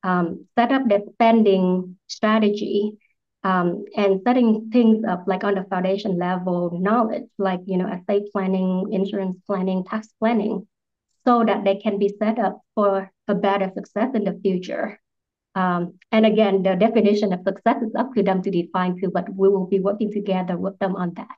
um, 0.02 0.46
set 0.58 0.72
up 0.72 0.88
their 0.88 1.02
spending 1.12 1.96
strategy, 2.08 2.98
um, 3.44 3.84
and 3.96 4.20
setting 4.26 4.70
things 4.72 5.04
up 5.04 5.24
like 5.28 5.44
on 5.44 5.54
the 5.54 5.64
foundation 5.70 6.18
level 6.18 6.76
knowledge, 6.80 7.28
like 7.38 7.60
you 7.66 7.76
know, 7.78 7.88
estate 7.92 8.24
planning, 8.32 8.92
insurance 8.92 9.38
planning, 9.46 9.84
tax 9.84 10.08
planning, 10.18 10.66
so 11.24 11.44
that 11.44 11.64
they 11.64 11.76
can 11.76 11.98
be 11.98 12.08
set 12.18 12.38
up 12.38 12.60
for 12.74 13.10
a 13.28 13.34
better 13.34 13.70
success 13.74 14.10
in 14.14 14.24
the 14.24 14.38
future. 14.42 14.98
Um, 15.54 15.94
and 16.12 16.26
again, 16.26 16.62
the 16.62 16.74
definition 16.74 17.32
of 17.32 17.40
success 17.46 17.82
is 17.82 17.94
up 17.94 18.12
to 18.14 18.22
them 18.22 18.42
to 18.42 18.50
define 18.50 19.00
too, 19.00 19.10
but 19.12 19.32
we 19.34 19.48
will 19.48 19.66
be 19.66 19.80
working 19.80 20.12
together 20.12 20.56
with 20.56 20.78
them 20.80 20.96
on 20.96 21.14
that. 21.14 21.36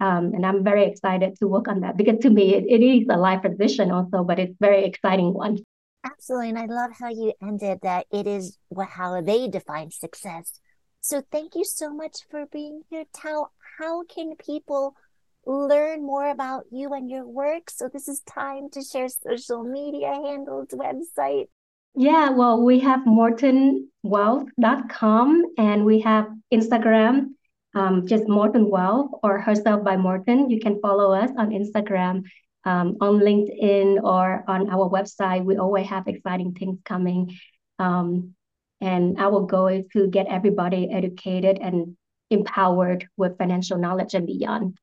Um, 0.00 0.32
and 0.34 0.44
I'm 0.44 0.64
very 0.64 0.86
excited 0.86 1.36
to 1.38 1.46
work 1.46 1.68
on 1.68 1.80
that 1.80 1.96
because 1.96 2.18
to 2.20 2.30
me, 2.30 2.54
it, 2.54 2.64
it 2.68 2.84
is 2.84 3.06
a 3.08 3.16
life 3.16 3.42
transition 3.42 3.90
also, 3.90 4.24
but 4.24 4.38
it's 4.38 4.56
very 4.60 4.84
exciting 4.84 5.32
one. 5.32 5.58
Absolutely. 6.04 6.50
And 6.50 6.58
I 6.58 6.66
love 6.66 6.90
how 6.98 7.08
you 7.08 7.32
ended 7.42 7.78
that 7.82 8.06
it 8.12 8.26
is 8.26 8.58
what, 8.68 8.88
how 8.88 9.22
they 9.22 9.48
define 9.48 9.90
success. 9.90 10.60
So 11.00 11.22
thank 11.30 11.54
you 11.54 11.64
so 11.64 11.92
much 11.92 12.18
for 12.30 12.46
being 12.52 12.82
here. 12.90 13.04
Tao, 13.12 13.48
how 13.78 14.04
can 14.04 14.34
people 14.36 14.94
learn 15.46 16.02
more 16.02 16.30
about 16.30 16.64
you 16.70 16.92
and 16.92 17.10
your 17.10 17.26
work? 17.26 17.70
So 17.70 17.88
this 17.92 18.08
is 18.08 18.20
time 18.20 18.68
to 18.72 18.82
share 18.82 19.08
social 19.08 19.64
media 19.64 20.12
handles, 20.12 20.68
website. 20.72 21.46
Yeah, 21.94 22.30
well, 22.30 22.60
we 22.60 22.80
have 22.80 23.00
mortonwealth.com 23.00 25.44
and 25.58 25.84
we 25.84 26.00
have 26.00 26.26
Instagram, 26.52 27.34
um, 27.74 28.06
just 28.06 28.28
Morton 28.28 28.70
Wealth 28.70 29.10
or 29.22 29.40
Herself 29.40 29.84
by 29.84 29.96
Morton. 29.96 30.50
You 30.50 30.60
can 30.60 30.80
follow 30.80 31.12
us 31.12 31.30
on 31.36 31.50
Instagram, 31.50 32.24
um, 32.64 32.96
on 33.00 33.18
LinkedIn, 33.20 34.02
or 34.02 34.44
on 34.48 34.70
our 34.70 34.88
website. 34.88 35.44
We 35.44 35.56
always 35.56 35.88
have 35.88 36.06
exciting 36.06 36.54
things 36.54 36.78
coming. 36.84 37.36
Um, 37.78 38.34
and 38.80 39.18
our 39.18 39.40
goal 39.46 39.68
is 39.68 39.84
to 39.92 40.08
get 40.08 40.26
everybody 40.28 40.90
educated 40.90 41.58
and 41.60 41.96
empowered 42.30 43.06
with 43.16 43.38
financial 43.38 43.78
knowledge 43.78 44.14
and 44.14 44.26
beyond. 44.26 44.78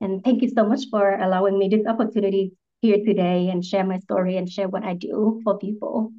And 0.00 0.24
thank 0.24 0.42
you 0.42 0.48
so 0.48 0.64
much 0.64 0.86
for 0.90 1.14
allowing 1.14 1.58
me 1.58 1.68
this 1.68 1.86
opportunity 1.86 2.52
here 2.80 2.98
today 3.04 3.50
and 3.50 3.64
share 3.64 3.84
my 3.84 3.98
story 3.98 4.36
and 4.36 4.48
share 4.48 4.68
what 4.68 4.84
I 4.84 4.94
do 4.94 5.40
for 5.44 5.58
people. 5.58 6.12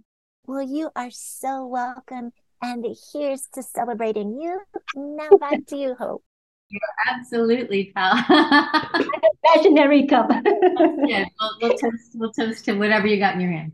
Well, 0.46 0.62
you 0.62 0.90
are 0.96 1.10
so 1.10 1.66
welcome. 1.66 2.32
And 2.62 2.86
here's 3.12 3.48
to 3.54 3.64
celebrating 3.64 4.40
you. 4.40 4.62
Now 4.96 5.30
back 5.40 5.66
to 5.68 5.78
you, 5.78 5.96
Hope. 5.96 6.24
You're 6.70 6.82
absolutely, 7.10 7.92
pal. 7.96 8.24
Imaginary 9.56 10.08
cup. 10.08 10.30
yeah, 10.30 11.26
we'll, 11.40 11.52
we'll, 11.62 11.78
toast, 11.78 12.12
we'll 12.14 12.32
toast 12.32 12.66
to 12.66 12.74
whatever 12.78 13.08
you 13.08 13.18
got 13.18 13.36
in 13.36 13.42
your 13.42 13.52
hand. 13.52 13.74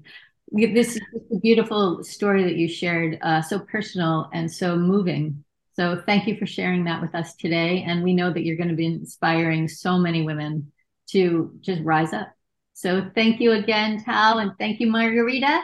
This 0.52 0.96
is 0.96 1.02
a 1.32 1.40
beautiful 1.40 2.04
story 2.04 2.44
that 2.46 2.56
you 2.56 2.68
shared, 2.68 3.20
uh, 3.22 3.42
so 3.42 3.60
personal 3.60 4.30
and 4.34 4.52
so 4.52 4.78
moving. 4.78 5.44
So 5.76 6.02
thank 6.06 6.26
you 6.26 6.38
for 6.38 6.48
sharing 6.48 6.86
that 6.86 7.02
with 7.02 7.14
us 7.14 7.36
today. 7.36 7.84
And 7.86 8.04
we 8.04 8.14
know 8.14 8.34
that 8.34 8.44
you're 8.44 8.58
going 8.58 8.70
to 8.70 8.76
be 8.76 8.88
inspiring 8.88 9.68
so 9.68 9.98
many 9.98 10.24
women 10.24 10.72
to 11.10 11.54
just 11.62 11.82
rise 11.84 12.14
up. 12.14 12.32
So 12.74 13.12
thank 13.14 13.40
you 13.40 13.52
again, 13.52 14.04
Tao, 14.04 14.38
and 14.38 14.52
thank 14.58 14.80
you, 14.80 14.88
Margarita. 14.88 15.62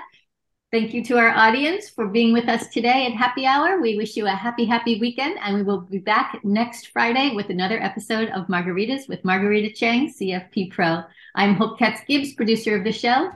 Thank 0.74 0.92
you 0.92 1.04
to 1.04 1.20
our 1.20 1.30
audience 1.30 1.88
for 1.88 2.08
being 2.08 2.34
with 2.34 2.50
us 2.50 2.66
today 2.70 3.06
at 3.06 3.14
Happy 3.14 3.46
Hour. 3.46 3.80
We 3.80 3.96
wish 3.96 4.18
you 4.18 4.26
a 4.26 4.32
happy, 4.32 4.66
happy 4.66 5.00
weekend, 5.00 5.38
and 5.44 5.54
we 5.54 5.62
will 5.62 5.82
be 5.82 6.00
back 6.00 6.40
next 6.44 6.88
Friday 6.88 7.36
with 7.36 7.52
another 7.52 7.80
episode 7.80 8.30
of 8.30 8.48
Margaritas 8.48 9.08
with 9.08 9.24
Margarita 9.24 9.72
Chang, 9.72 10.12
CFP 10.12 10.72
Pro. 10.72 11.04
I'm 11.36 11.54
Hope 11.54 11.78
Katz 11.78 12.02
Gibbs, 12.08 12.34
producer 12.34 12.76
of 12.76 12.84
the 12.84 12.92
show. 12.92 13.32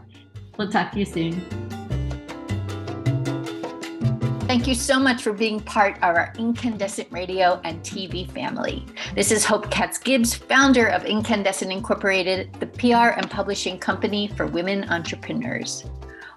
We'll 0.57 0.71
talk 0.71 0.91
to 0.93 0.97
you 0.97 1.05
soon. 1.05 1.39
Thank 4.47 4.65
you 4.65 4.73
so 4.73 4.99
much 4.99 5.21
for 5.21 5.31
being 5.31 5.59
part 5.59 5.97
of 5.97 6.15
our 6.15 6.33
Incandescent 6.39 7.11
Radio 7.11 7.61
and 7.63 7.81
TV 7.81 8.27
family. 8.31 8.83
This 9.13 9.31
is 9.31 9.45
Hope 9.45 9.69
Katz 9.69 9.99
Gibbs, 9.99 10.33
founder 10.33 10.87
of 10.87 11.05
Incandescent 11.05 11.71
Incorporated, 11.71 12.51
the 12.59 12.65
PR 12.65 13.13
and 13.15 13.29
publishing 13.29 13.77
company 13.77 14.27
for 14.27 14.47
women 14.47 14.89
entrepreneurs. 14.89 15.85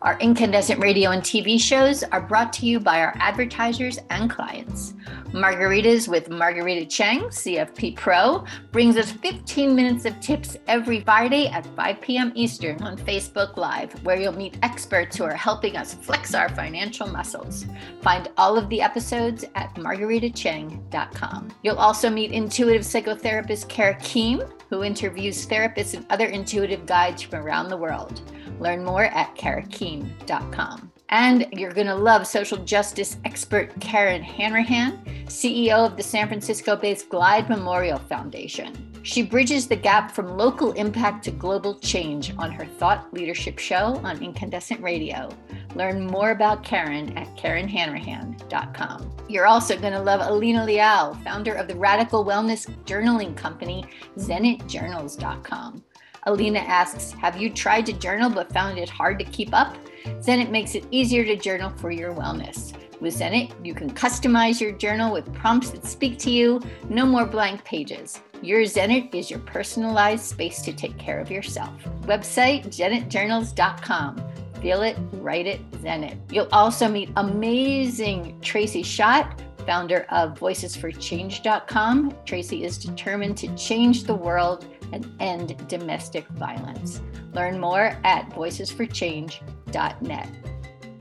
Our 0.02 0.18
incandescent 0.18 0.80
radio 0.80 1.10
and 1.10 1.22
TV 1.22 1.60
shows 1.60 2.02
are 2.04 2.22
brought 2.22 2.54
to 2.54 2.64
you 2.64 2.80
by 2.80 3.00
our 3.00 3.12
advertisers 3.18 3.98
and 4.08 4.30
clients. 4.30 4.94
Margaritas 5.32 6.08
with 6.08 6.30
Margarita 6.30 6.86
Chang, 6.86 7.24
CFP 7.24 7.96
Pro, 7.96 8.46
brings 8.72 8.96
us 8.96 9.12
15 9.12 9.76
minutes 9.76 10.06
of 10.06 10.18
tips 10.20 10.56
every 10.68 11.00
Friday 11.00 11.48
at 11.48 11.66
5 11.76 12.00
p.m. 12.00 12.32
Eastern 12.34 12.82
on 12.82 12.96
Facebook 12.96 13.58
Live, 13.58 13.92
where 14.02 14.18
you'll 14.18 14.32
meet 14.32 14.56
experts 14.62 15.18
who 15.18 15.24
are 15.24 15.34
helping 15.34 15.76
us 15.76 15.92
flex 15.92 16.34
our 16.34 16.48
financial 16.48 17.06
muscles. 17.06 17.66
Find 18.00 18.30
all 18.38 18.56
of 18.56 18.70
the 18.70 18.80
episodes 18.80 19.44
at 19.54 19.74
margaritachang.com. 19.74 21.50
You'll 21.62 21.76
also 21.76 22.08
meet 22.08 22.32
intuitive 22.32 22.82
psychotherapist 22.82 23.68
Kara 23.68 23.96
Keem, 23.96 24.50
who 24.70 24.82
interviews 24.82 25.46
therapists 25.46 25.92
and 25.92 26.06
other 26.08 26.26
intuitive 26.26 26.86
guides 26.86 27.20
from 27.20 27.40
around 27.40 27.68
the 27.68 27.76
world. 27.76 28.22
Learn 28.60 28.84
more 28.84 29.04
at 29.04 29.34
karakeem.com. 29.36 30.92
And 31.08 31.48
you're 31.52 31.72
going 31.72 31.88
to 31.88 31.94
love 31.94 32.26
social 32.26 32.58
justice 32.58 33.16
expert 33.24 33.72
Karen 33.80 34.22
Hanrahan, 34.22 35.02
CEO 35.26 35.84
of 35.84 35.96
the 35.96 36.02
San 36.04 36.28
Francisco 36.28 36.76
based 36.76 37.08
Glide 37.08 37.48
Memorial 37.48 37.98
Foundation. 37.98 38.86
She 39.02 39.22
bridges 39.22 39.66
the 39.66 39.76
gap 39.76 40.12
from 40.12 40.36
local 40.36 40.72
impact 40.72 41.24
to 41.24 41.30
global 41.30 41.78
change 41.78 42.34
on 42.36 42.52
her 42.52 42.66
Thought 42.66 43.12
Leadership 43.14 43.58
Show 43.58 43.98
on 44.04 44.22
Incandescent 44.22 44.80
Radio. 44.82 45.30
Learn 45.74 46.06
more 46.06 46.32
about 46.32 46.62
Karen 46.62 47.16
at 47.16 47.34
KarenHanrahan.com. 47.36 49.10
You're 49.28 49.46
also 49.46 49.78
going 49.80 49.94
to 49.94 50.02
love 50.02 50.20
Alina 50.20 50.64
Liao, 50.64 51.14
founder 51.24 51.54
of 51.54 51.66
the 51.66 51.76
radical 51.76 52.24
wellness 52.24 52.68
journaling 52.84 53.36
company 53.36 53.84
ZenitJournals.com. 54.16 55.82
Alina 56.24 56.60
asks, 56.60 57.12
Have 57.12 57.40
you 57.40 57.50
tried 57.50 57.86
to 57.86 57.92
journal 57.92 58.30
but 58.30 58.52
found 58.52 58.78
it 58.78 58.88
hard 58.88 59.18
to 59.18 59.24
keep 59.24 59.54
up? 59.54 59.76
Zenit 60.20 60.50
makes 60.50 60.74
it 60.74 60.86
easier 60.90 61.24
to 61.24 61.36
journal 61.36 61.70
for 61.76 61.90
your 61.90 62.14
wellness. 62.14 62.74
With 63.00 63.18
Zenit, 63.18 63.52
you 63.64 63.74
can 63.74 63.90
customize 63.90 64.60
your 64.60 64.72
journal 64.72 65.12
with 65.12 65.32
prompts 65.32 65.70
that 65.70 65.86
speak 65.86 66.18
to 66.18 66.30
you, 66.30 66.60
no 66.88 67.06
more 67.06 67.24
blank 67.24 67.64
pages. 67.64 68.20
Your 68.42 68.60
Zenit 68.62 69.14
is 69.14 69.30
your 69.30 69.40
personalized 69.40 70.24
space 70.24 70.60
to 70.62 70.72
take 70.72 70.98
care 70.98 71.20
of 71.20 71.30
yourself. 71.30 71.72
Website 72.02 72.66
zenitjournals.com. 72.66 74.22
Feel 74.60 74.82
it, 74.82 74.96
write 75.12 75.46
it, 75.46 75.70
Zenit. 75.82 76.18
You'll 76.30 76.48
also 76.52 76.88
meet 76.88 77.10
amazing 77.16 78.38
Tracy 78.42 78.82
Schott, 78.82 79.40
founder 79.64 80.06
of 80.10 80.38
voicesforchange.com. 80.38 82.14
Tracy 82.26 82.64
is 82.64 82.76
determined 82.76 83.38
to 83.38 83.54
change 83.56 84.04
the 84.04 84.14
world 84.14 84.66
and 84.92 85.10
end 85.20 85.68
domestic 85.68 86.26
violence. 86.28 87.00
Learn 87.32 87.58
more 87.58 87.96
at 88.04 88.28
voicesforchange.net. 88.30 90.28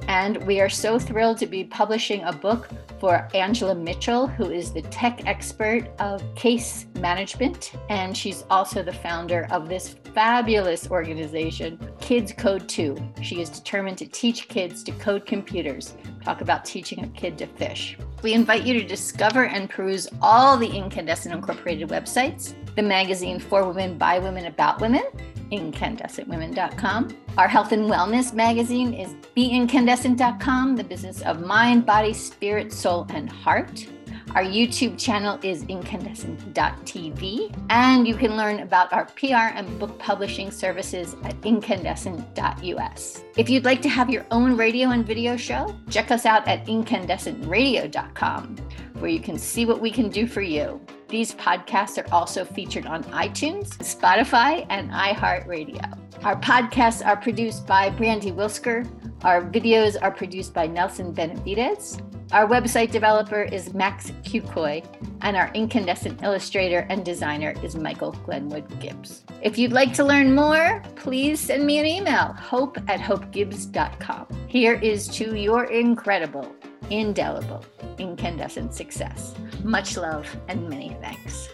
And 0.07 0.43
we 0.47 0.59
are 0.59 0.69
so 0.69 0.97
thrilled 0.97 1.37
to 1.37 1.45
be 1.45 1.63
publishing 1.63 2.23
a 2.23 2.33
book 2.33 2.67
for 2.99 3.27
Angela 3.35 3.75
Mitchell, 3.75 4.25
who 4.25 4.49
is 4.49 4.73
the 4.73 4.81
tech 4.81 5.25
expert 5.27 5.87
of 5.99 6.23
case 6.33 6.87
management. 6.95 7.73
And 7.89 8.17
she's 8.17 8.43
also 8.49 8.81
the 8.81 8.91
founder 8.91 9.47
of 9.51 9.69
this 9.69 9.95
fabulous 10.13 10.89
organization, 10.89 11.79
Kids 12.01 12.33
Code 12.33 12.67
2. 12.67 12.97
She 13.21 13.39
is 13.39 13.49
determined 13.49 13.99
to 13.99 14.07
teach 14.07 14.47
kids 14.47 14.83
to 14.83 14.91
code 14.93 15.25
computers. 15.25 15.93
Talk 16.23 16.41
about 16.41 16.65
teaching 16.65 17.03
a 17.03 17.07
kid 17.09 17.37
to 17.37 17.45
fish. 17.45 17.97
We 18.23 18.33
invite 18.33 18.63
you 18.63 18.73
to 18.73 18.85
discover 18.85 19.45
and 19.45 19.69
peruse 19.69 20.07
all 20.21 20.57
the 20.57 20.67
Incandescent 20.67 21.33
Incorporated 21.33 21.87
websites, 21.87 22.53
the 22.79 22.87
magazine 22.87 23.39
For 23.39 23.67
Women, 23.67 23.97
by 23.97 24.19
Women, 24.19 24.45
About 24.45 24.79
Women, 24.79 25.03
incandescentwomen.com. 25.51 27.17
Our 27.37 27.49
health 27.49 27.73
and 27.73 27.91
wellness 27.91 28.33
magazine 28.33 28.93
is 28.93 29.15
beincandescent.com, 29.35 30.77
the 30.77 30.85
business 30.85 31.21
of 31.23 31.41
mind, 31.41 31.85
body, 31.85 32.13
spirit, 32.13 32.71
soul, 32.71 33.05
and 33.09 33.29
heart. 33.29 33.85
Our 34.33 34.43
YouTube 34.43 34.97
channel 34.97 35.37
is 35.43 35.65
incandescent.tv, 35.65 37.65
and 37.69 38.07
you 38.07 38.15
can 38.15 38.37
learn 38.37 38.61
about 38.61 38.93
our 38.93 39.07
PR 39.07 39.51
and 39.57 39.77
book 39.77 39.99
publishing 39.99 40.49
services 40.49 41.17
at 41.25 41.35
incandescent.us. 41.41 43.23
If 43.35 43.49
you'd 43.49 43.65
like 43.65 43.81
to 43.81 43.89
have 43.89 44.09
your 44.09 44.25
own 44.31 44.55
radio 44.55 44.91
and 44.91 45.05
video 45.05 45.35
show, 45.35 45.75
check 45.89 46.11
us 46.11 46.25
out 46.25 46.47
at 46.47 46.65
incandescentradio.com, 46.65 48.55
where 48.99 49.11
you 49.11 49.19
can 49.19 49.37
see 49.37 49.65
what 49.65 49.81
we 49.81 49.91
can 49.91 50.07
do 50.07 50.25
for 50.25 50.41
you. 50.41 50.79
These 51.09 51.33
podcasts 51.33 51.97
are 51.97 52.13
also 52.13 52.45
featured 52.45 52.85
on 52.85 53.03
iTunes, 53.05 53.69
Spotify, 53.79 54.67
and 54.69 54.91
iHeartRadio. 54.91 55.97
Our 56.23 56.39
podcasts 56.39 57.03
are 57.03 57.17
produced 57.17 57.65
by 57.65 57.89
Brandy 57.89 58.31
Wilsker. 58.31 58.87
Our 59.23 59.41
videos 59.41 59.97
are 59.99 60.11
produced 60.11 60.53
by 60.53 60.67
Nelson 60.67 61.11
Benavides. 61.11 61.99
Our 62.31 62.47
website 62.47 62.91
developer 62.91 63.41
is 63.41 63.73
Max 63.73 64.11
Kukoy, 64.23 64.85
and 65.21 65.35
our 65.35 65.51
incandescent 65.53 66.23
illustrator 66.23 66.85
and 66.89 67.03
designer 67.05 67.53
is 67.63 67.75
Michael 67.75 68.11
Glenwood 68.11 68.79
Gibbs. 68.79 69.23
If 69.41 69.57
you'd 69.57 69.71
like 69.71 69.93
to 69.93 70.03
learn 70.03 70.33
more, 70.33 70.81
please 70.95 71.39
send 71.39 71.65
me 71.65 71.79
an 71.79 71.85
email, 71.85 72.33
hope 72.33 72.77
at 72.87 72.99
hopegibbs.com. 72.99 74.27
Here 74.47 74.75
is 74.75 75.07
to 75.09 75.35
your 75.35 75.65
incredible, 75.65 76.51
indelible, 76.89 77.65
incandescent 77.97 78.73
success. 78.73 79.35
Much 79.63 79.97
love 79.97 80.27
and 80.47 80.69
many 80.69 80.97
thanks. 81.01 81.49